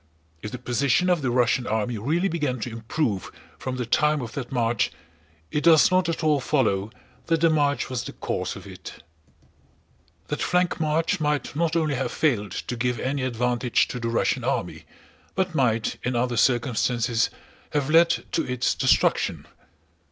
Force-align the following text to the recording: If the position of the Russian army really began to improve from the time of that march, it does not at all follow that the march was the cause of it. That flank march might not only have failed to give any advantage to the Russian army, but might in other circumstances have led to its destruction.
If 0.41 0.49
the 0.49 0.57
position 0.57 1.11
of 1.11 1.21
the 1.21 1.29
Russian 1.29 1.67
army 1.67 1.99
really 1.99 2.27
began 2.27 2.59
to 2.61 2.71
improve 2.71 3.31
from 3.59 3.75
the 3.75 3.85
time 3.85 4.19
of 4.23 4.31
that 4.33 4.51
march, 4.51 4.91
it 5.51 5.63
does 5.65 5.91
not 5.91 6.09
at 6.09 6.23
all 6.23 6.39
follow 6.39 6.89
that 7.27 7.39
the 7.41 7.51
march 7.51 7.87
was 7.87 8.01
the 8.03 8.13
cause 8.13 8.55
of 8.55 8.65
it. 8.65 9.03
That 10.29 10.41
flank 10.41 10.79
march 10.79 11.19
might 11.19 11.55
not 11.55 11.75
only 11.75 11.93
have 11.93 12.11
failed 12.11 12.53
to 12.53 12.75
give 12.75 12.99
any 12.99 13.21
advantage 13.21 13.87
to 13.89 13.99
the 13.99 14.09
Russian 14.09 14.43
army, 14.43 14.85
but 15.35 15.53
might 15.53 15.97
in 16.01 16.15
other 16.15 16.35
circumstances 16.35 17.29
have 17.69 17.91
led 17.91 18.09
to 18.31 18.43
its 18.43 18.73
destruction. 18.73 19.45